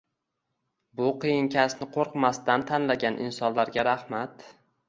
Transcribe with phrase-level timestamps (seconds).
[1.01, 4.47] Bu qiyin kasbni qo'rqmasdan tanlagan insonlarga rahmat